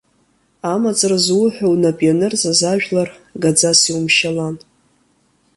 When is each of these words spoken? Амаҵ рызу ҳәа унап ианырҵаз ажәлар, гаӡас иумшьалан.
Амаҵ 0.73 0.99
рызу 1.09 1.45
ҳәа 1.53 1.67
унап 1.73 1.99
ианырҵаз 2.05 2.59
ажәлар, 2.71 3.09
гаӡас 3.41 3.79
иумшьалан. 3.89 4.55